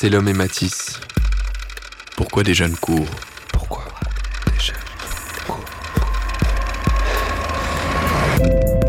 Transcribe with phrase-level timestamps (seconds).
[0.00, 1.00] C'est l'homme et Matisse.
[2.16, 3.10] Pourquoi des jeunes courent
[3.52, 3.82] Pourquoi
[4.46, 4.76] des jeunes
[5.44, 5.58] courent?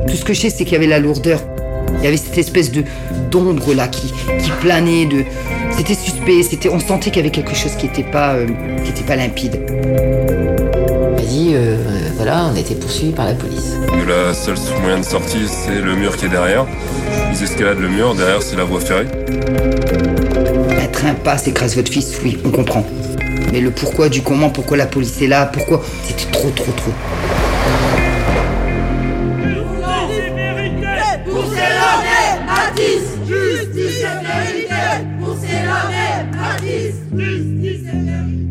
[0.08, 1.42] Tout ce que je sais, c'est qu'il y avait la lourdeur.
[1.98, 2.84] Il y avait cette espèce de
[3.32, 5.08] d'ombre là qui, qui planait.
[5.08, 5.24] De...
[5.76, 6.44] C'était suspect.
[6.44, 8.46] C'était, on sentait qu'il y avait quelque chose qui n'était pas, euh,
[8.84, 9.60] qui était pas limpide.
[11.18, 11.76] Il a dit, euh,
[12.18, 13.74] voilà, on a été poursuivis par la police.
[14.08, 16.68] La seule moyen de sortie, c'est le mur qui est derrière.
[17.32, 19.08] Ils escaladent le mur, derrière c'est la voie ferrée.
[21.00, 22.86] Un train passe, écrase votre fils, oui, on comprend.
[23.54, 26.92] Mais le pourquoi du comment, pourquoi la police est là, pourquoi, c'était trop, trop, trop.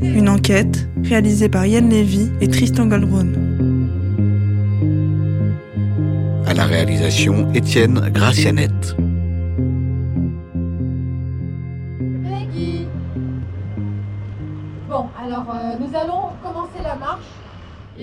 [0.03, 3.27] Une enquête réalisée par Yann Lévy et Tristan Goldbrun.
[6.47, 8.97] À la réalisation, Étienne Gracianette.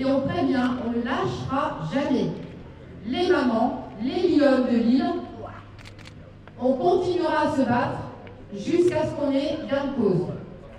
[0.06, 2.26] Et on prévient, on ne lâchera jamais.
[3.06, 5.04] Les mamans, les lionnes de l'île,
[6.60, 7.98] on continuera à se battre
[8.54, 10.26] jusqu'à ce qu'on ait gain de cause.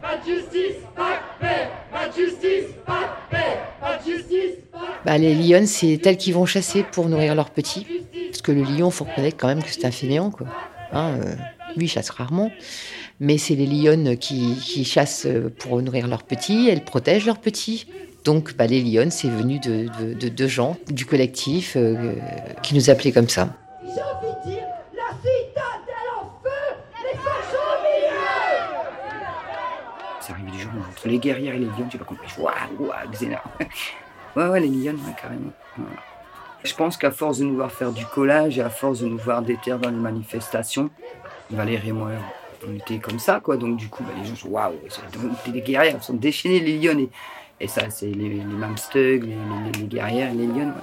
[0.02, 4.56] Pas de justice, pas de paix Pas de justice, pas de paix Pas de justice,
[4.72, 7.86] pas de Bah, les lionnes, c'est elles qui vont chasser pour nourrir leurs petits.
[8.30, 10.48] Parce que le lion, faut reconnaître quand même que c'est un fainéant, quoi.
[10.94, 11.36] Hein, euh,
[11.76, 12.52] lui, il chasse rarement.
[13.20, 15.28] Mais c'est les lionnes qui, qui chassent
[15.60, 17.88] pour nourrir leurs petits, elles protègent leurs petits.
[18.28, 22.14] Donc, bah, les lionnes, c'est venu de, de, de, de gens du collectif euh,
[22.62, 23.48] qui nous appelaient comme ça.
[23.82, 26.50] J'ai envie de dire, la citadelle en feu
[27.06, 28.18] Les fachos au milieu
[30.20, 32.28] C'est arrivé du jour entre les guerrières et les lions, j'ai pas compris.
[32.38, 33.42] Waouh, waouh, Xena.
[34.36, 35.54] ouais, ouais, les lions, ouais, carrément.
[35.78, 35.86] Ouais.
[36.66, 39.20] Je pense qu'à force de nous voir faire du collage et à force de nous
[39.20, 40.90] voir déterre dans les manifestations,
[41.50, 42.10] Valérie et moi,
[42.68, 43.56] on était comme ça, quoi.
[43.56, 46.78] Donc, du coup, bah, les gens sont waouh, c'est des guerrières, elles sont déchaînées, les
[46.78, 47.08] lions.
[47.60, 50.74] Et, ça, c'est les, les les, guerrières, les lions,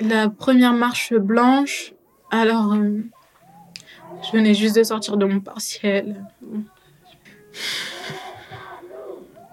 [0.00, 1.94] la première marche blanche,
[2.30, 3.00] alors euh,
[4.22, 6.24] je venais juste de sortir de mon partiel.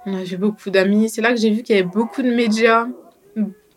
[0.06, 1.10] Avait beaucoup d'amis.
[1.10, 2.88] C'est là que j'ai vu qu'il y avait beaucoup de médias.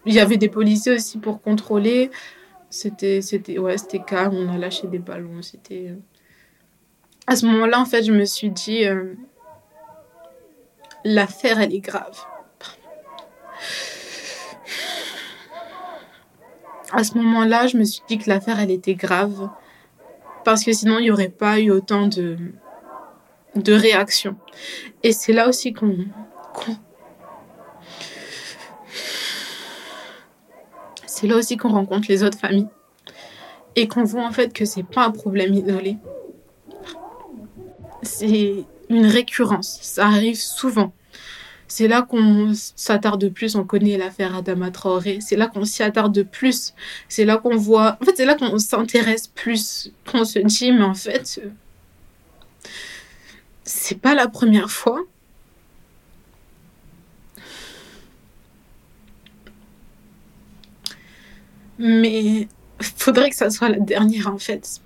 [0.05, 2.11] Il y avait des policiers aussi pour contrôler.
[2.71, 4.35] C'était, c'était, ouais, c'était calme.
[4.35, 5.43] On a lâché des ballons.
[5.43, 5.95] C'était.
[7.27, 9.15] À ce moment-là, en fait, je me suis dit, euh,
[11.05, 12.19] l'affaire, elle est grave.
[16.93, 19.49] à ce moment-là, je me suis dit que l'affaire, elle était grave.
[20.45, 22.37] Parce que sinon, il n'y aurait pas eu autant de,
[23.57, 24.37] de réactions.
[25.03, 25.97] Et c'est là aussi qu'on...
[31.23, 32.67] C'est là aussi qu'on rencontre les autres familles.
[33.77, 35.97] Et qu'on voit en fait que c'est pas un problème isolé.
[38.03, 39.79] C'est une récurrence.
[39.83, 40.93] Ça arrive souvent.
[41.69, 46.25] C'est là qu'on s'attarde plus, on connaît l'affaire Adama Traoré, c'est là qu'on s'y attarde
[46.25, 46.75] plus,
[47.09, 50.83] c'est là qu'on voit, en fait c'est là qu'on s'intéresse plus, qu'on se dit mais
[50.83, 51.41] en fait
[53.65, 55.01] c'est pas la première fois.
[61.83, 62.47] Mais
[62.97, 64.81] faudrait que ça soit la dernière en fait.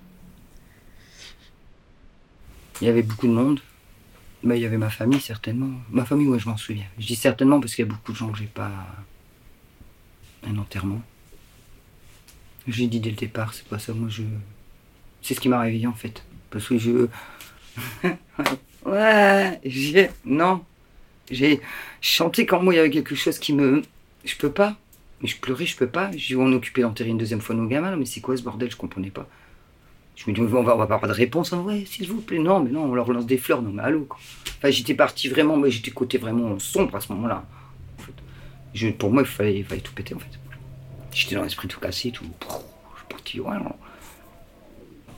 [2.81, 3.59] Il y avait beaucoup de monde.
[4.43, 5.79] Bah, il y avait ma famille, certainement.
[5.91, 6.85] Ma famille, ouais, je m'en souviens.
[6.97, 8.71] Je dis certainement parce qu'il y a beaucoup de gens que j'ai pas.
[10.43, 11.01] un enterrement.
[12.67, 13.93] J'ai dit dès le départ, c'est pas ça.
[13.93, 14.23] Moi, je.
[15.21, 16.23] C'est ce qui m'a réveillé, en fait.
[16.49, 17.07] Parce que je.
[18.85, 20.09] ouais, j'ai.
[20.25, 20.63] Non.
[21.29, 21.61] J'ai
[22.01, 23.83] chanté quand moi, il y avait quelque chose qui me.
[24.25, 24.77] Je peux pas.
[25.21, 26.11] Mais je pleurais, je peux pas.
[26.15, 28.69] J'ai on occupé d'enterrer une deuxième fois nos gamins, mais c'est quoi ce bordel?
[28.69, 29.27] Je comprenais pas.
[30.15, 31.53] Je me dis, on va, va pas avoir de réponse.
[31.53, 31.61] Hein.
[31.61, 32.39] Ouais, s'il vous plaît.
[32.39, 33.61] Non, mais non, on leur lance des fleurs.
[33.61, 34.17] Non, mais allô, quoi.
[34.57, 37.45] Enfin, j'étais parti vraiment, mais j'étais côté vraiment sombre à ce moment-là.
[38.97, 40.39] Pour moi, il fallait, tout péter, en fait.
[41.11, 42.25] J'étais dans l'esprit tout cassé, tout.
[43.25, 43.41] Je.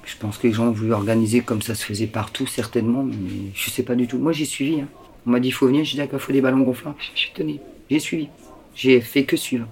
[0.06, 3.51] Je pense que les gens ont voulu organiser comme ça se faisait partout, certainement, mais
[3.53, 4.18] je sais pas du tout.
[4.18, 4.81] Moi, j'ai suivi.
[4.81, 4.88] Hein.
[5.25, 5.85] On m'a dit, il faut venir.
[5.85, 6.95] J'ai dit, d'accord, faut des ballons gonflables.
[7.13, 7.59] Je suis.
[7.89, 8.27] J'ai suivi.
[8.75, 9.68] J'ai fait que suivre.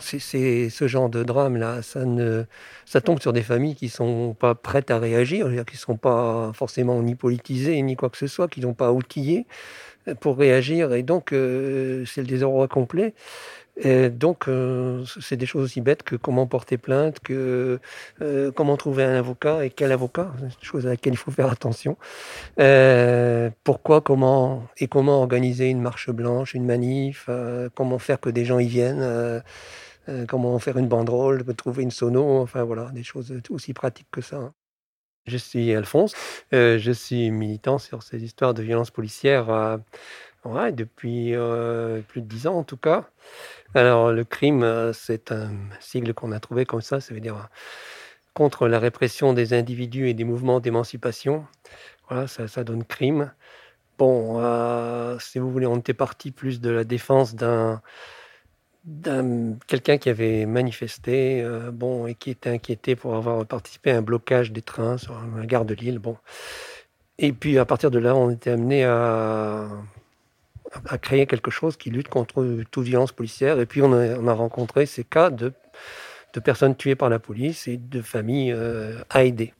[0.00, 2.44] C'est ce genre de drame là, ça ne,
[2.86, 7.02] ça tombe sur des familles qui sont pas prêtes à réagir, qui sont pas forcément
[7.02, 9.46] ni politisées ni quoi que ce soit, qui n'ont pas outillé
[10.20, 13.14] pour réagir, et donc euh, c'est le désordre complet.
[14.10, 17.80] Donc, euh, c'est des choses aussi bêtes que comment porter plainte, que
[18.20, 21.30] euh, comment trouver un avocat et quel avocat, c'est une chose à laquelle il faut
[21.30, 21.96] faire attention.
[22.60, 27.28] Euh, pourquoi, comment et comment organiser une marche blanche, une manif,
[27.74, 29.42] comment faire que des gens y viennent,
[30.28, 34.36] comment faire une banderole, trouver une sono, enfin voilà, des choses aussi pratiques que ça.
[34.36, 34.54] hein.
[35.26, 36.14] Je suis Alphonse,
[36.50, 39.78] je suis militant sur ces histoires de violences policières euh,
[40.44, 43.08] ouais, depuis euh, plus de dix ans en tout cas.
[43.74, 47.36] Alors le crime, euh, c'est un sigle qu'on a trouvé comme ça, ça veut dire
[47.36, 47.46] euh,
[48.34, 51.46] contre la répression des individus et des mouvements d'émancipation.
[52.08, 53.32] Voilà, ça, ça donne crime.
[53.98, 54.40] Bon,
[55.20, 57.80] si vous voulez, on était parti plus de la défense d'un
[59.68, 64.50] quelqu'un qui avait manifesté, bon, et qui était inquiété pour avoir participé à un blocage
[64.50, 66.16] des trains sur la gare de Lille, bon.
[67.18, 69.68] Et puis à partir de là, on était amené à,
[70.88, 73.60] à créer quelque chose qui lutte contre toute violence policière.
[73.60, 75.52] Et puis on a, on a rencontré ces cas de,
[76.34, 79.52] de personnes tuées par la police et de familles euh, à aider.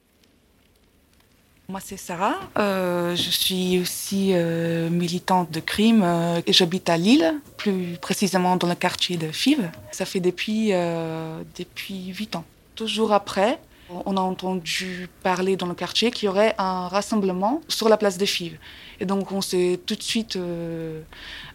[1.68, 2.34] Moi, c'est Sarah.
[2.58, 8.68] Euh, je suis aussi euh, militante de crime euh, j'habite à Lille, plus précisément dans
[8.68, 9.70] le quartier de Fives.
[9.90, 12.44] Ça fait depuis, euh, depuis 8 ans.
[12.74, 13.58] Toujours après,
[14.06, 18.18] on a entendu parler dans le quartier qu'il y aurait un rassemblement sur la place
[18.18, 18.58] de Fives.
[19.00, 21.02] Et donc, on s'est tout de suite euh,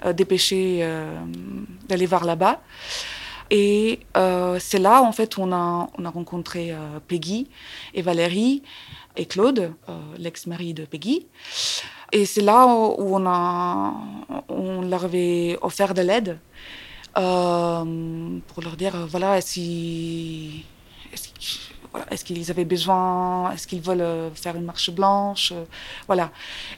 [0.05, 1.17] euh, dépêché euh,
[1.87, 2.61] d'aller voir là-bas.
[3.49, 4.01] Et
[4.59, 6.75] c'est là, en fait, où on a, on a rencontré
[7.07, 7.47] Peggy
[7.93, 8.61] et Valérie
[9.15, 9.71] et Claude,
[10.17, 11.27] l'ex-mari de Peggy.
[12.11, 13.93] Et c'est là où on, a,
[14.49, 16.39] on leur avait offert de l'aide
[17.13, 20.65] pour leur dire, voilà, qu'ils
[21.13, 21.29] est-ce
[22.11, 25.63] est-ce qu'ils avaient besoin, est-ce qu'ils veulent euh, faire une marche blanche, euh,
[26.07, 26.31] voilà.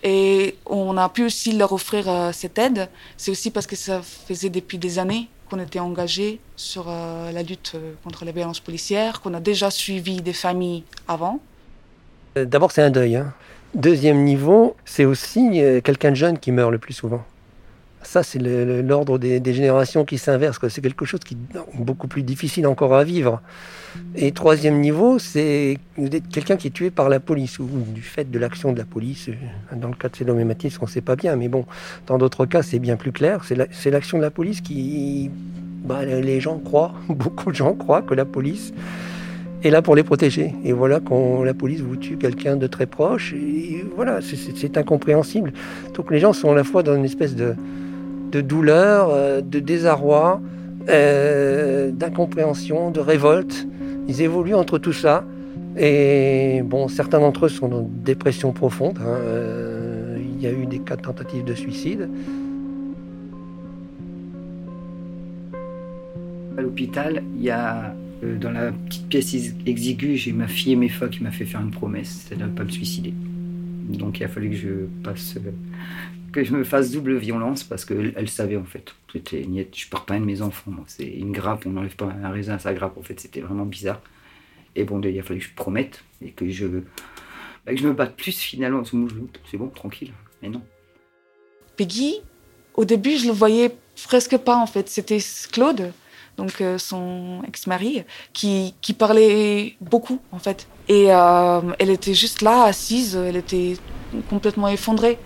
[0.03, 2.89] Et on a pu aussi leur offrir euh, cette aide.
[3.17, 7.75] C'est aussi parce que ça faisait depuis des années qu'on était engagés sur la lutte
[8.03, 11.39] contre la violence policière, qu'on a déjà suivi des familles avant.
[12.35, 13.15] D'abord, c'est un deuil.
[13.15, 13.33] hein.
[13.73, 17.23] Deuxième niveau, c'est aussi quelqu'un de jeune qui meurt le plus souvent.
[18.01, 20.59] Ça, c'est l'ordre des, générations qui s'inverse.
[20.69, 23.41] C'est quelque chose qui est beaucoup plus difficile encore à vivre.
[24.15, 25.77] Et troisième niveau, c'est
[26.31, 29.29] quelqu'un qui est tué par la police ou du fait de l'action de la police.
[29.75, 31.65] Dans le cas de Cédome et on ne sait pas bien, mais bon,
[32.07, 33.43] dans d'autres cas, c'est bien plus clair.
[33.43, 35.29] C'est la- c'est l'action de la police qui.
[35.83, 38.73] bah, les gens croient, beaucoup de gens croient que la police
[39.63, 40.53] est là pour les protéger.
[40.63, 45.51] Et voilà, quand la police vous tue quelqu'un de très proche, et voilà, c'est incompréhensible.
[45.95, 47.55] Donc les gens sont à la fois dans une espèce de,
[48.31, 50.41] de douleur, euh, de désarroi,
[50.89, 53.67] euh, d'incompréhension, de révolte.
[54.07, 55.25] Ils évoluent entre tout ça.
[55.77, 58.97] Et bon, certains d'entre eux sont dans une dépression profonde.
[59.01, 59.05] hein.
[59.07, 62.09] Euh, il y a eu des cas de tentatives de suicide.
[66.57, 67.93] À l'hôpital, il y a
[68.41, 71.71] dans la petite pièce ex- exiguë, j'ai ma fille MFA qui m'a fait faire une
[71.71, 73.13] promesse, c'est de ne pas me suicider.
[73.89, 74.69] Donc il a fallu que je
[75.03, 75.37] passe,
[76.31, 78.93] que je me fasse double violence parce qu'elle elle savait en fait.
[79.11, 82.29] C'était je pars pas un de mes enfants, c'est une grappe, on n'enlève pas un
[82.29, 82.97] raisin à sa grappe.
[82.97, 84.01] En fait, c'était vraiment bizarre.
[84.75, 87.93] Et bon, il a fallu que je promette et que je, bah, que je me
[87.93, 88.83] batte plus finalement.
[88.85, 90.13] C'est bon, tranquille.
[90.41, 90.61] Mais non.
[91.75, 92.21] Peggy,
[92.75, 94.89] au début, je le voyais presque pas en fait.
[94.89, 95.19] C'était
[95.51, 95.91] Claude,
[96.37, 98.03] donc euh, son ex-mari,
[98.33, 100.67] qui, qui parlait beaucoup en fait.
[100.87, 103.75] Et euh, elle était juste là, assise, elle était
[104.29, 105.17] complètement effondrée.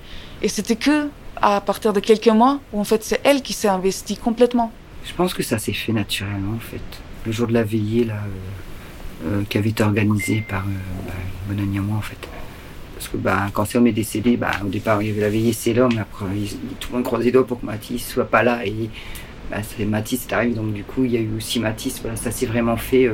[0.44, 1.08] Et c'était que
[1.38, 4.72] à partir de quelques mois où en fait c'est elle qui s'est investie complètement.
[5.06, 6.82] Je pense que ça s'est fait naturellement en fait.
[7.26, 11.56] Le jour de la veillée là, euh, euh, qui avait été organisée par euh, bah,
[11.58, 12.18] à moi en fait.
[12.96, 15.54] Parce que bah, quand Célom est décédé, bah, au départ il y avait la veillée
[15.54, 16.26] Célom, mais après
[16.80, 18.66] tout le monde croisait les doigts pour que Mathis soit pas là.
[18.66, 18.90] Et
[19.50, 22.00] bah, c'est Mathis est arrivé, donc du coup il y a eu aussi Mathis.
[22.02, 23.10] Voilà, ça s'est vraiment fait.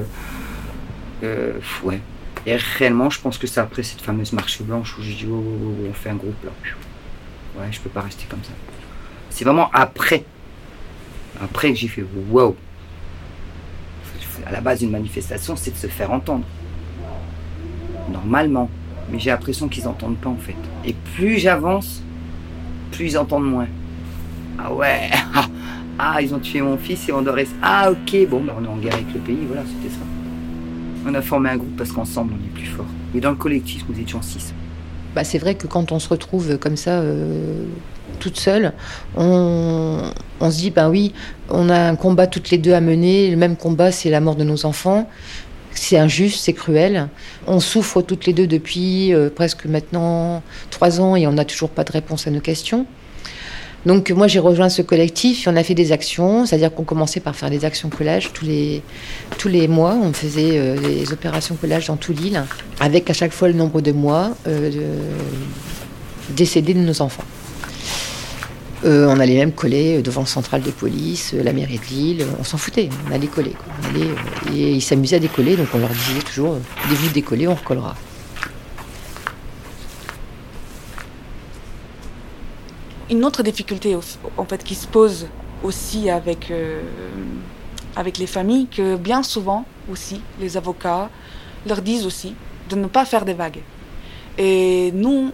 [1.24, 2.02] euh, ouais.
[2.46, 5.44] Et réellement, je pense que c'est après cette fameuse marche blanche où j'ai dit oh,
[5.46, 6.52] oh, oh, on fait un groupe là.
[7.58, 8.52] Ouais, je peux pas rester comme ça.
[9.30, 10.24] C'est vraiment après
[11.42, 12.56] après que j'ai fait wow.
[14.46, 16.46] À la base d'une manifestation, c'est de se faire entendre.
[18.12, 18.70] Normalement.
[19.12, 20.56] Mais j'ai l'impression qu'ils n'entendent pas en fait.
[20.86, 22.02] Et plus j'avance,
[22.92, 23.68] plus ils entendent moins.
[24.58, 25.10] Ah ouais
[26.02, 27.36] Ah, ils ont tué mon fils et on doit.
[27.62, 30.00] Ah ok, bon, bah, on est en guerre avec le pays, voilà, c'était ça.
[31.06, 32.86] On a formé un groupe parce qu'ensemble on est plus fort.
[33.14, 34.54] Mais dans le collectif, nous étions six.
[35.20, 37.66] Bah, c'est vrai que quand on se retrouve comme ça, euh,
[38.22, 38.72] toute seule,
[39.18, 41.12] on, se dit, ben oui,
[41.50, 43.30] on a un combat toutes les deux à mener.
[43.30, 45.10] Le même combat, c'est la mort de nos enfants.
[45.72, 47.10] C'est injuste, c'est cruel.
[47.48, 51.70] On souffre toutes les deux depuis euh, presque maintenant trois ans et on n'a toujours
[51.70, 52.86] pas de réponse à nos questions.
[53.86, 57.22] Donc moi j'ai rejoint ce collectif et on a fait des actions, c'est-à-dire qu'on commençait
[57.22, 58.82] par faire des actions collage tous les,
[59.38, 59.96] tous les mois.
[60.02, 62.44] On faisait euh, des opérations collage dans tout l'île,
[62.80, 64.70] avec à chaque fois le nombre de mois euh,
[66.32, 67.24] décédés de nos enfants.
[68.86, 72.46] Euh, on allait même coller devant le central de police, la mairie de Lille, on
[72.46, 73.54] s'en foutait, on allait coller.
[74.54, 76.58] et ils s'amusaient à décoller, donc on leur disait toujours,
[76.90, 77.96] dès vous décollez, on recollera.
[83.10, 83.96] Une autre difficulté
[84.38, 85.28] en fait, qui se pose
[85.64, 86.82] aussi avec, euh,
[87.96, 91.10] avec les familles, que bien souvent aussi, les avocats
[91.68, 92.36] leur disent aussi
[92.70, 93.62] de ne pas faire des vagues.
[94.38, 95.32] Et nous,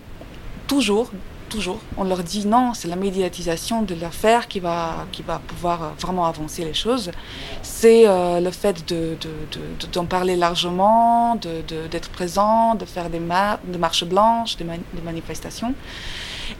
[0.68, 1.12] toujours,
[1.50, 5.94] toujours, on leur dit non, c'est la médiatisation de l'affaire qui va, qui va pouvoir
[6.00, 7.12] vraiment avancer les choses.
[7.62, 13.20] C'est euh, le fait de, de- de- d'en parler largement, d'être présent, de faire des,
[13.20, 14.66] mar- marches blanches, des
[15.04, 15.74] manifestations.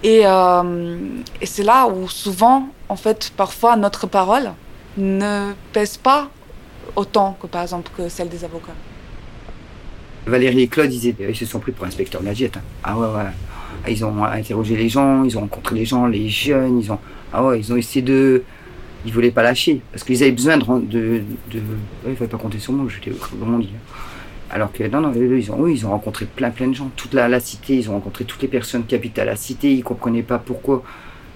[0.04, 0.98] Et, euh,
[1.42, 4.52] et c'est là où souvent, en fait, parfois notre parole
[4.98, 6.30] ne pèse pas
[6.96, 8.74] autant que par exemple celle des avocats.
[10.26, 12.58] Valérie et Claude, ils, ils se sont pris pour inspecteur gadget.
[12.58, 12.62] hein.
[12.84, 13.32] Ah ouais, ouais.
[13.86, 17.00] Ah, Ils ont interrogé les gens, ils ont rencontré les gens, les jeunes, ils ont.
[17.32, 18.44] Ah ouais, ils ont essayé de.
[19.06, 19.82] Ils voulaient pas lâcher.
[19.92, 20.64] Parce qu'ils avaient besoin de.
[20.74, 21.60] de, de...
[22.06, 23.70] Ouais, fallait pas compter sur moi, j'étais on dit.
[23.76, 23.94] hein.
[24.52, 26.92] Alors que non, non, eux, ils ont, ils ont rencontré plein, plein de gens.
[26.96, 29.74] Toute la, la cité, ils ont rencontré toutes les personnes qui habitent à la cité.
[29.74, 30.84] Ils comprenaient pas pourquoi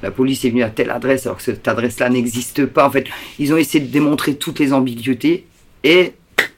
[0.02, 2.88] la police est venue à telle adresse alors que cette adresse-là n'existe pas.
[2.88, 5.48] En fait, ils ont essayé de démontrer toutes les ambiguïtés
[5.84, 6.14] et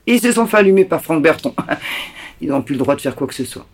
[0.05, 1.53] ils se sont fait allumer par Franck Berton.
[2.41, 3.67] Ils n'ont plus le droit de faire quoi que ce soit.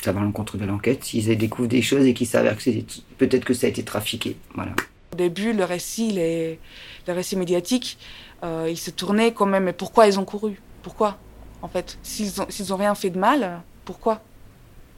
[0.00, 1.04] Ça va à l'encontre de l'enquête.
[1.04, 2.84] S'ils découvrent des choses et qu'ils s'avèrent que c'est
[3.18, 4.36] peut-être que ça a été trafiqué.
[4.54, 4.72] Voilà.
[5.12, 6.58] Au début, le récit, les,
[7.06, 7.98] le récit médiatique,
[8.44, 9.64] euh, il se tournait quand même.
[9.64, 10.58] Mais pourquoi ils ont couru?
[10.82, 11.18] Pourquoi?
[11.62, 14.22] En fait, s'ils ont, rien fait de mal, pourquoi?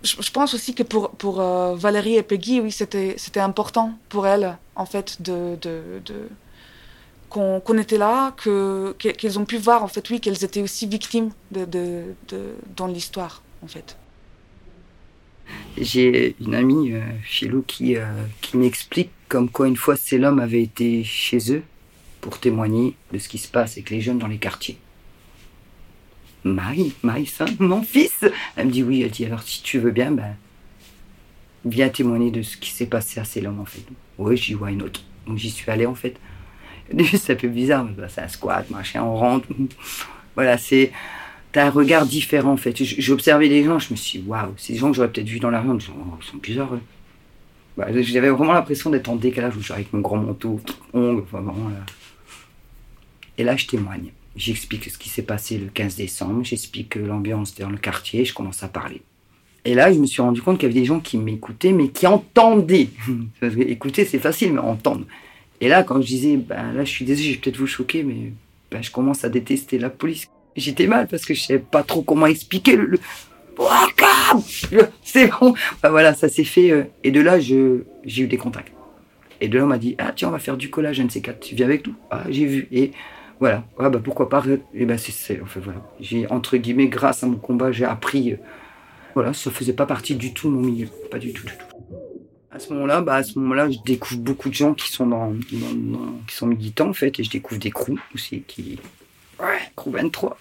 [0.02, 4.86] Je, pense aussi que pour, euh, Valérie et Peggy, oui, c'était, important pour elles, en
[4.86, 6.28] fait, de, de,
[7.28, 11.30] qu'on, était là, que, que- qu'elles ont pu voir, en fait, qu'elles étaient aussi victimes
[11.50, 12.04] de, de,
[12.76, 13.96] dans l'histoire, en fait.
[15.78, 17.00] J'ai une amie, euh,
[17.66, 18.04] qui, euh,
[18.40, 21.62] qui m'explique comme quoi une fois ces l'homme avait été chez eux
[22.20, 24.78] pour témoigner de ce qui se passe avec les jeunes dans les quartiers.
[26.44, 28.24] Marie, Marie, mon fils
[28.56, 30.34] Elle me dit oui, elle dit alors si tu veux bien, ben,
[31.64, 33.82] viens témoigner de ce qui s'est passé à ces l'homme en fait.
[34.18, 35.02] Oui, j'y vois une autre.
[35.26, 36.16] Donc j'y suis allé en fait.
[37.16, 39.46] C'est un peu bizarre, mais c'est un squat, machin, on rentre.
[40.36, 40.92] Voilà, c'est.
[41.52, 42.76] T'as un regard différent en fait.
[42.76, 45.28] J- J'ai observé les gens, je me suis dit, waouh, des gens que j'aurais peut-être
[45.28, 46.78] vus dans la rue, ils sont bizarres.
[48.02, 50.60] J'avais vraiment l'impression d'être en décalage, où je avec mon grand manteau,
[50.92, 51.84] ongles, enfin vraiment là.
[53.38, 54.12] Et là, je témoigne.
[54.36, 58.32] J'explique ce qui s'est passé le 15 décembre, j'explique euh, l'ambiance dans le quartier, je
[58.32, 59.02] commence à parler.
[59.64, 61.88] Et là, je me suis rendu compte qu'il y avait des gens qui m'écoutaient, mais
[61.88, 62.88] qui entendaient.
[63.42, 65.04] Écouter, c'est facile, mais entendre.
[65.60, 68.02] Et là, quand je disais, ben là, je suis désolé, je vais peut-être vous choquer,
[68.02, 68.32] mais
[68.70, 70.28] ben, je commence à détester la police.
[70.56, 72.86] J'étais mal parce que je savais pas trop comment expliquer le.
[72.86, 72.98] le...
[74.72, 75.54] Le- C'est bon.
[75.82, 76.70] Ben, voilà, ça s'est fait.
[76.70, 78.72] euh, et de là, je j'ai eu des contacts.
[79.42, 81.10] Et de là, on m'a dit, ah tiens, on va faire du collage, un de
[81.10, 81.40] ces quatre.
[81.40, 81.94] Tu viens avec nous?
[82.10, 82.68] Ah, j'ai vu.
[82.72, 82.92] Et
[83.40, 83.64] voilà.
[83.78, 84.42] Ah, bah, pourquoi pas
[84.74, 85.80] Et ben c'est, c'est- enfin, voilà.
[85.98, 88.32] J'ai, entre guillemets, grâce à mon combat, j'ai appris.
[88.32, 88.36] euh,
[89.14, 90.86] voilà, ça faisait pas partie du tout de mon milieu.
[91.10, 91.64] Pas du tout, du tout.
[92.52, 95.32] À ce moment-là, bah, à ce moment-là, je découvre beaucoup de gens qui sont dans,
[96.28, 98.78] qui sont militants en fait, et je découvre des crews aussi qui,
[99.40, 100.36] ouais, crew 23,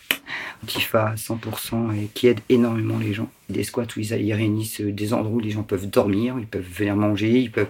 [0.67, 3.29] qui fait à 100% et qui aident énormément les gens.
[3.49, 6.47] Des squats où ils, ils réunissent euh, des endroits où les gens peuvent dormir, ils
[6.47, 7.67] peuvent venir manger, ils peuvent,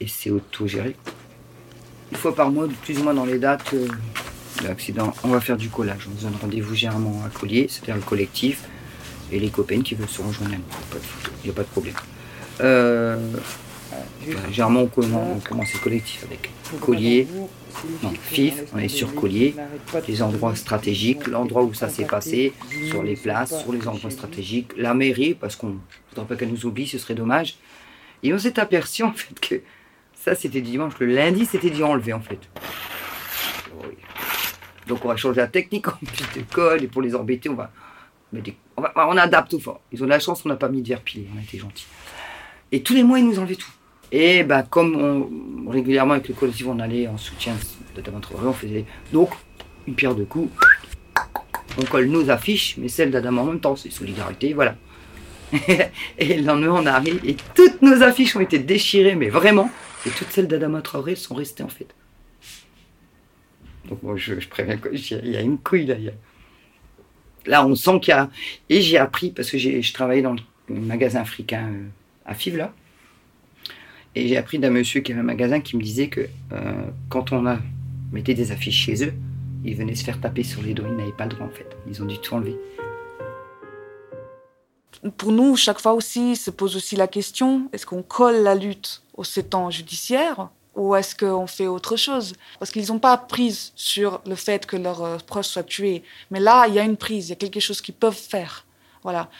[0.00, 0.96] et c'est auto-géré.
[2.10, 3.88] Une fois par mois, plus ou moins dans les dates euh,
[4.62, 6.08] de l'accident, on va faire du collage.
[6.12, 8.64] On se donne rendez-vous généralement à Collier, c'est-à-dire le collectif,
[9.32, 11.00] et les copains qui veulent se rejoindre à nous.
[11.42, 11.94] Il n'y a pas de problème.
[12.60, 13.16] Euh,
[13.90, 13.96] bah,
[14.50, 17.26] généralement, on commence, on commence le collectif avec Collier,
[18.02, 19.54] non, FIF, on est sur Collier,
[20.08, 22.52] les endroits stratégiques, l'endroit où ça s'est passé,
[22.88, 25.78] sur les places, sur les endroits stratégiques, la mairie, parce qu'on ne
[26.10, 27.56] faudrait pas qu'elle nous oublie, ce serait dommage.
[28.22, 29.60] Et on s'est aperçu en fait que
[30.26, 32.40] ça c'était dimanche, le lundi c'était dit enlevé en fait.
[34.88, 37.54] Donc on va changer la technique, met plus de colle et pour les embêter on
[37.54, 37.70] va,
[38.32, 38.42] on,
[38.96, 39.80] on adapte au fort.
[39.92, 41.86] Ils ont la chance, on n'a pas mis de verre pilé, on a été gentils.
[42.72, 43.70] Et tous les mois ils nous enlevaient tout.
[44.10, 47.54] Et bah, comme on- régulièrement avec le collectif on allait en soutien
[48.20, 49.30] Traoré, on faisait donc
[49.86, 50.50] une pierre de coups.
[51.78, 54.74] On colle nos affiches, mais celles d'Adam en même temps, c'est solidarité, voilà.
[56.18, 59.70] et le lendemain, on arrive et toutes nos affiches ont été déchirées, mais vraiment.
[60.06, 61.88] Et toutes celles d'Adama Traoré sont restées en fait.
[63.88, 65.94] Donc moi, je, je préviens, il y a une couille là.
[65.98, 66.12] il y a-
[67.46, 68.28] Là, on sent qu'il y a.
[68.68, 70.34] Et j'ai appris, parce que je travaillais dans
[70.68, 71.86] le magasin africain euh,
[72.24, 72.72] à Fives là.
[74.16, 77.32] Et j'ai appris d'un monsieur qui avait un magasin qui me disait que euh, quand
[77.32, 77.58] on a
[78.12, 79.12] mettait des affiches chez eux,
[79.64, 80.88] ils venaient se faire taper sur les doigts.
[80.90, 81.76] Ils n'avaient pas le droit en fait.
[81.88, 82.56] Ils ont dû tout enlever.
[85.18, 89.02] Pour nous, chaque fois aussi, se pose aussi la question est-ce qu'on colle la lutte
[89.16, 89.22] au
[89.54, 92.34] ans judiciaire ou est-ce qu'on fait autre chose?
[92.58, 96.02] Parce qu'ils n'ont pas prise sur le fait que leurs euh, proches soient tués.
[96.30, 98.66] Mais là, il y a une prise, il y a quelque chose qu'ils peuvent faire.
[99.02, 99.30] Voilà.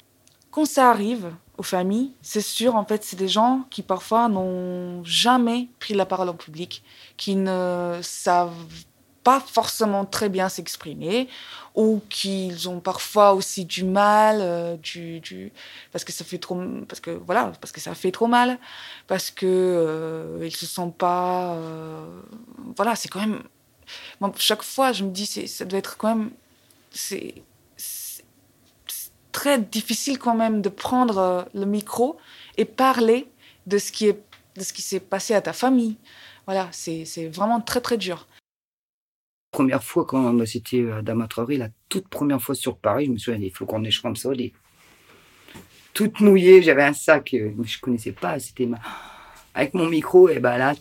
[0.51, 5.05] Quand ça arrive aux familles, c'est sûr, en fait, c'est des gens qui parfois n'ont
[5.05, 6.83] jamais pris la parole en public,
[7.19, 8.55] qui ne savent
[9.27, 11.29] pas forcément très bien s'exprimer
[11.75, 15.53] ou qu'ils ont parfois aussi du mal euh, du, du,
[15.91, 16.57] parce que ça fait trop
[16.89, 18.57] parce que voilà parce que ça fait trop mal
[19.09, 22.07] parce que euh, ils se sentent pas euh,
[22.77, 23.43] voilà c'est quand même
[24.21, 26.31] moi, chaque fois je me dis c'est ça doit être quand même
[26.93, 27.35] c'est
[29.33, 32.17] très difficile quand même de prendre euh, le micro
[32.59, 33.29] et parler
[33.67, 34.23] de ce qui est
[34.55, 35.97] de ce qui s'est passé à ta famille.
[36.47, 38.29] Voilà c'est vraiment très très dur
[39.57, 43.17] première fois quand bah, c'était à Damatraori, la toute première fois sur Paris, je me
[43.17, 44.53] souviens des flocons de neige comme ça, des...
[45.95, 48.79] toute mouillée, j'avais un sac, euh, je connaissais pas, c'était ma...
[49.55, 50.75] avec mon micro, et ben là,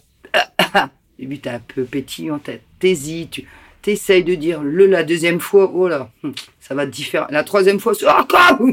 [1.19, 2.37] et puis t'es un peu pétillant,
[2.77, 3.47] t'hésites, tu
[3.81, 7.27] t'essayes de dire le la deuxième fois, oh là, hum, ça va différent.
[7.29, 8.71] La troisième fois, c'est encore, oh,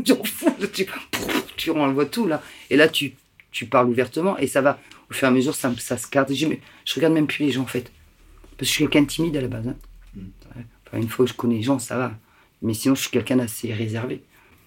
[0.73, 0.87] tu,
[1.56, 3.12] tu renvoies tout là, et là tu,
[3.52, 6.35] tu parles ouvertement et ça va, au fur et à mesure, ça, se garde.
[6.35, 6.49] Je,
[6.85, 7.92] je regarde même plus les gens en fait,
[8.59, 9.68] parce que je suis quelqu'un de timide à la base.
[9.68, 9.76] Hein.
[10.93, 12.13] Une fois que je connais les gens, ça va.
[12.63, 14.23] Mais sinon, je suis quelqu'un d'assez réservé.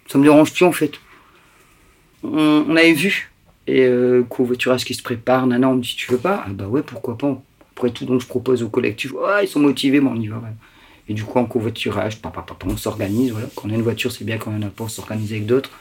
[0.08, 0.94] Ça me dérange plus, en fait.
[2.24, 3.32] On, avait vu.
[3.68, 6.44] Et euh, covoiturage qui se prépare, nana, on me dit, tu veux pas?
[6.46, 7.42] Ah bah ouais, pourquoi pas.
[7.76, 10.42] Après tout, donc je propose au collectif, ouais, ils sont motivés, mais on y va.
[11.10, 13.32] Et du coup, en covoiturage, papa, papa, on s'organise.
[13.32, 13.48] Voilà.
[13.56, 15.46] Quand on a une voiture, c'est bien, quand on en a pas, on s'organise avec
[15.46, 15.72] d'autres.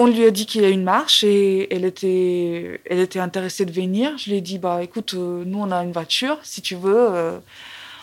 [0.00, 3.64] On lui a dit qu'il y a une marche et elle était, elle était intéressée
[3.64, 4.16] de venir.
[4.16, 7.08] Je lui ai dit, bah écoute, euh, nous on a une voiture, si tu veux.
[7.10, 7.38] Euh,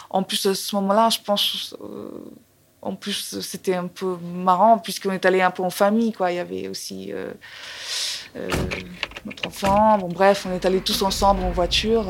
[0.09, 1.75] en plus, à ce moment-là, je pense.
[1.81, 2.09] Euh,
[2.81, 6.31] en plus, c'était un peu marrant, puisqu'on est allé un peu en famille, quoi.
[6.31, 7.31] Il y avait aussi euh,
[8.35, 8.47] euh,
[9.25, 9.97] notre enfant.
[9.97, 12.05] Bon, bref, on est allés tous ensemble en voiture.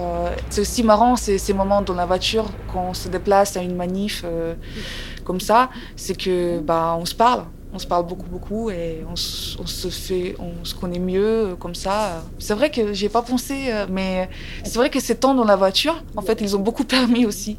[0.50, 3.76] c'est aussi marrant, ces, ces moments dans la voiture, quand on se déplace à une
[3.76, 4.26] manif
[5.24, 9.16] comme ça, c'est que bah, on se parle on se parle beaucoup, beaucoup et on,
[9.18, 12.24] se fait, on se connaît mieux euh, comme ça.
[12.40, 14.30] C'est vrai que j'ai pas pensé, euh, mais
[14.64, 17.58] c'est vrai que ces temps dans la voiture, en fait, ils ont beaucoup permis aussi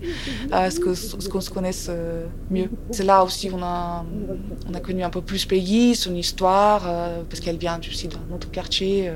[0.50, 0.80] à ce
[1.28, 2.70] qu'on se connaisse euh, mieux.
[2.92, 4.06] C'est là aussi on a,
[4.72, 6.82] a connu un peu plus Peggy, son histoire,
[7.28, 9.10] parce qu'elle vient aussi d'un autre quartier,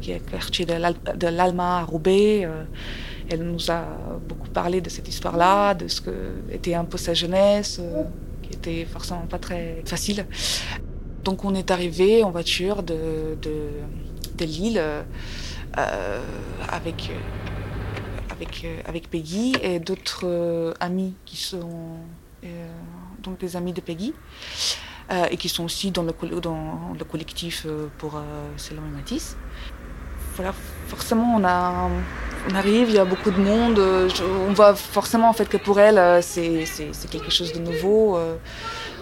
[0.00, 2.48] qui est le quartier de l'Alma à Roubaix.
[3.28, 3.84] Elle nous a
[4.28, 6.10] beaucoup parlé de cette histoire-là, de ce que
[6.50, 7.80] était un peu sa jeunesse
[8.90, 10.26] forcément pas très facile.
[11.24, 14.82] Donc on est arrivé en voiture de, de, Lille
[15.78, 16.20] euh,
[16.68, 17.12] avec,
[18.30, 21.98] avec, avec Peggy et d'autres euh, amis qui sont
[22.44, 22.66] euh,
[23.22, 24.14] donc des amis de Peggy.
[25.30, 26.12] et qui sont aussi dans le,
[27.04, 27.66] collectif
[27.98, 28.20] pour euh,
[28.56, 29.36] et Matisse.
[30.36, 30.54] Voilà,
[30.88, 31.88] forcément, on, a,
[32.50, 33.78] on arrive, il y a beaucoup de monde.
[34.48, 36.64] on voit forcément en fait que pour elle, c'est
[37.10, 38.18] quelque chose de nouveau.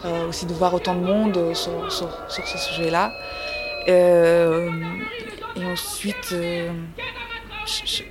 [0.04, 3.12] Euh, aussi de voir autant de monde sur, sur, sur ce sujet-là.
[3.88, 4.70] Euh,
[5.56, 6.70] et ensuite, euh,
[7.66, 8.02] je, je,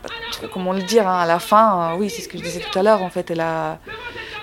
[0.00, 2.60] pas trop comment le dire, hein, à la fin, oui, c'est ce que je disais
[2.60, 3.80] tout à l'heure, en fait, elle a.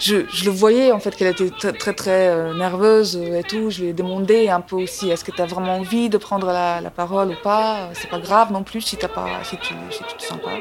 [0.01, 3.69] Je, je, le voyais en fait qu'elle était très très, très nerveuse et tout.
[3.69, 6.47] Je lui ai demandé un peu aussi est-ce que tu as vraiment envie de prendre
[6.47, 7.89] la, la parole ou pas?
[7.93, 10.57] C'est pas grave non plus si, as pas, si, tu, si tu te sens pas.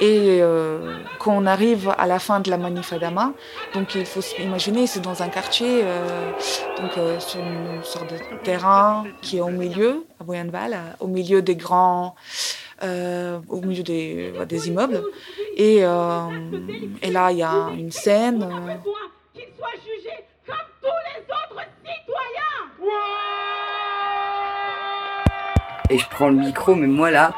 [0.00, 3.32] Et euh, quand on arrive à la fin de la manif Adama,
[3.72, 6.32] donc il faut s'imaginer, c'est dans un quartier, euh,
[6.78, 11.40] donc euh, sur une sorte de terrain qui est au milieu, à Boyanval, au milieu
[11.40, 12.14] des grands,
[12.82, 15.02] euh, au milieu des, des immeubles.
[15.56, 16.28] Et, euh,
[17.02, 18.46] et, là, il y a une scène.
[19.32, 22.66] Qu'il soit jugé comme tous les citoyens.
[25.88, 27.32] Et je prends le micro, mais moi là,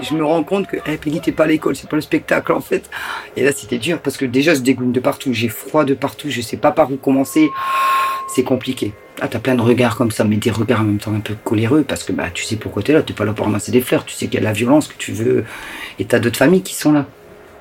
[0.00, 2.52] je me rends compte que, hey, Peggy, t'es pas à l'école, c'est pas le spectacle,
[2.52, 2.90] en fait.
[3.36, 6.28] Et là, c'était dur, parce que déjà, je dégoûte de partout, j'ai froid de partout,
[6.28, 7.48] je sais pas par où commencer.
[8.34, 8.92] C'est compliqué.
[9.24, 11.36] Ah, t'as plein de regards comme ça, mais des regards en même temps un peu
[11.44, 13.80] coléreux, parce que, bah, tu sais pourquoi t'es là, t'es pas là pour ramasser des
[13.80, 15.44] fleurs, tu sais qu'il y a la violence que tu veux,
[16.00, 17.06] et t'as d'autres familles qui sont là.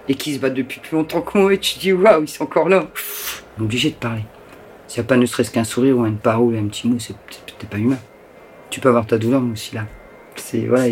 [0.09, 2.45] Et qui se battent depuis plus longtemps que moi, et tu dis, waouh, ils sont
[2.45, 2.87] encore là.
[3.59, 4.23] Obligé de parler.
[4.87, 7.15] S'il n'y a pas ne serait-ce qu'un sourire ou une parole, un petit mot, c'est
[7.69, 7.99] pas humain.
[8.71, 9.85] Tu peux avoir ta douleur, moi aussi, là.
[10.37, 10.85] C'est, voilà,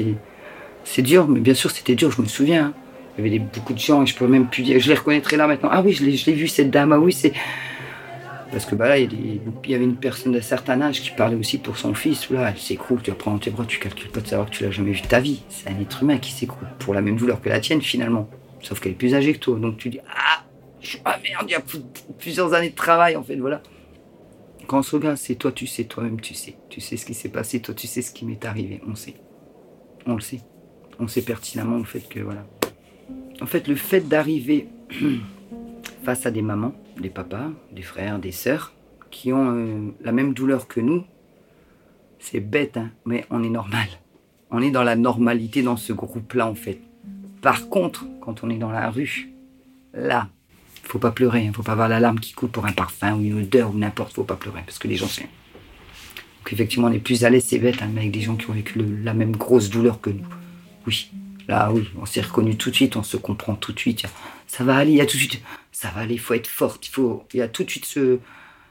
[0.83, 2.65] c'est dur, mais bien sûr, c'était dur, je me souviens.
[2.65, 2.73] Hein.
[3.17, 4.79] Il y avait beaucoup de gens et je pourrais même plus dire.
[4.79, 5.69] Je les reconnaîtrais là maintenant.
[5.71, 6.93] Ah oui, je l'ai vu, cette dame.
[6.93, 7.33] Ah oui, c'est.
[8.51, 11.59] Parce que bah là, il y, avait une personne d'un certain âge qui parlait aussi
[11.59, 12.29] pour son fils.
[12.31, 14.55] Là, elle s'écroule, tu la prends dans tes bras, tu calcules pas de savoir que
[14.55, 15.43] tu l'as jamais vu de ta vie.
[15.49, 18.27] C'est un être humain qui s'écroule pour la même douleur que la tienne finalement.
[18.61, 19.59] Sauf qu'elle est plus âgée que toi.
[19.59, 20.43] Donc tu dis Ah,
[20.81, 21.83] je- ah merde, il y a plus-
[22.17, 23.61] plusieurs années de travail en fait, voilà.
[24.65, 26.55] Quand on se regarde, c'est toi, tu sais, toi-même, tu sais.
[26.69, 28.81] Tu sais ce qui s'est passé, toi, tu sais ce qui m'est arrivé.
[28.87, 29.15] On sait.
[30.07, 30.41] On le sait.
[30.99, 32.45] On sait pertinemment le fait que, voilà.
[33.41, 34.67] En fait, le fait d'arriver
[36.15, 38.73] face à des mamans, des papas, des frères, des sœurs,
[39.11, 41.03] qui ont euh, la même douleur que nous,
[42.17, 43.87] c'est bête, hein, mais on est normal.
[44.49, 46.81] On est dans la normalité dans ce groupe-là, en fait.
[47.43, 49.29] Par contre, quand on est dans la rue,
[49.93, 50.29] là,
[50.81, 53.21] faut pas pleurer, hein, faut pas avoir la larme qui coule pour un parfum ou
[53.21, 55.29] une odeur ou n'importe, faut pas pleurer, parce que les gens, c'est...
[56.39, 58.49] Donc effectivement, on est plus à l'aise, c'est bête, hein, mais avec des gens qui
[58.49, 60.25] ont vécu la même grosse douleur que nous.
[60.87, 61.11] Oui,
[61.49, 64.03] là, oui, on s'est reconnu tout de suite, on se comprend tout de suite.
[64.47, 66.47] Ça va aller, il y a tout de suite, ça va aller, il faut être
[66.47, 68.19] forte, il faut, il y a tout de suite ce,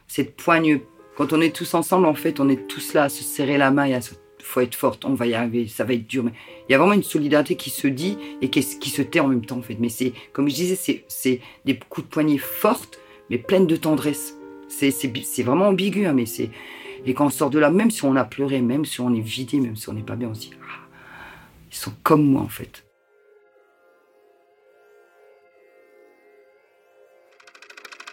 [0.06, 0.80] cette poigne.
[1.16, 3.72] Quand on est tous ensemble, en fait, on est tous là à se serrer la
[3.72, 4.00] main, il
[4.40, 6.22] faut être forte, on va y arriver, ça va être dur.
[6.22, 6.32] Mais
[6.68, 9.26] il y a vraiment une solidarité qui se dit et qui, qui se tait en
[9.26, 9.76] même temps, en fait.
[9.80, 14.36] Mais c'est, comme je disais, c'est, des coups de poignet fortes, mais pleines de tendresse.
[14.68, 14.92] C'est,
[15.42, 16.50] vraiment ambigu, hein, mais c'est.
[17.06, 19.20] Et quand on sort de là, même si on a pleuré, même si on est
[19.20, 20.87] vidé, même si on n'est pas bien, on se dit, ah,
[21.70, 22.84] ils sont comme moi, en fait.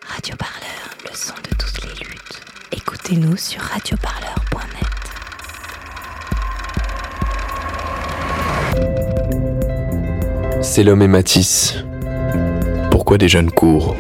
[0.06, 2.41] Radio Parleur, le son de toutes les luttes.
[2.72, 4.86] Écoutez-nous sur radioparleur.net.
[10.62, 11.76] C'est l'homme et Matisse.
[12.91, 13.96] Pourquoi des jeunes courent?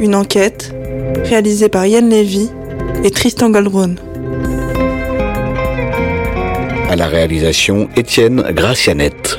[0.00, 0.72] Une enquête
[1.24, 2.50] réalisée par Yann Lévy
[3.02, 3.96] et Tristan Goldbrun.
[6.98, 9.38] La réalisation, Étienne Gracianette.